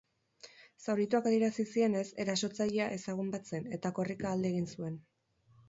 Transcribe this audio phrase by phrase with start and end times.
[0.85, 5.01] Zaurituak adierazi zienez, erasotzailea ezagun bat zen eta korrika alde egin zuen.